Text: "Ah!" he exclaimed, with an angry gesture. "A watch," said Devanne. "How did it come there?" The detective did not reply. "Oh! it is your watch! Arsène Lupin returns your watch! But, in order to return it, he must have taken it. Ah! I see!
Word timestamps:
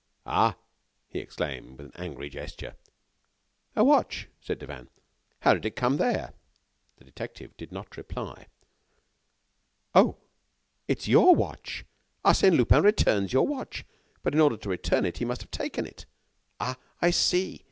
"Ah!" 0.25 0.55
he 1.09 1.19
exclaimed, 1.19 1.77
with 1.77 1.85
an 1.85 1.91
angry 2.01 2.27
gesture. 2.27 2.75
"A 3.75 3.83
watch," 3.83 4.29
said 4.39 4.57
Devanne. 4.57 4.87
"How 5.41 5.53
did 5.53 5.63
it 5.63 5.75
come 5.75 5.97
there?" 5.97 6.33
The 6.97 7.03
detective 7.03 7.55
did 7.55 7.71
not 7.71 7.97
reply. 7.97 8.47
"Oh! 9.93 10.17
it 10.87 11.01
is 11.01 11.07
your 11.07 11.35
watch! 11.35 11.85
Arsène 12.25 12.57
Lupin 12.57 12.81
returns 12.83 13.31
your 13.31 13.45
watch! 13.45 13.85
But, 14.23 14.33
in 14.33 14.39
order 14.41 14.57
to 14.57 14.69
return 14.69 15.05
it, 15.05 15.19
he 15.19 15.25
must 15.25 15.41
have 15.41 15.51
taken 15.51 15.85
it. 15.85 16.07
Ah! 16.59 16.77
I 16.99 17.11
see! 17.11 17.59